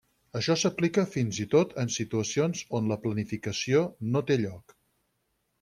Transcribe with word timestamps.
Això 0.37 0.53
s'aplica 0.59 1.03
fins 1.15 1.41
i 1.43 1.45
tot 1.51 1.75
en 1.83 1.93
situacions 1.97 2.65
on 2.79 2.89
la 2.95 2.99
planificació 3.05 3.85
no 4.17 4.27
té 4.31 4.43
lloc. 4.47 4.79